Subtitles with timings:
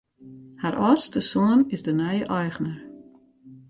[0.61, 2.77] Har âldste soan is de nije eigner.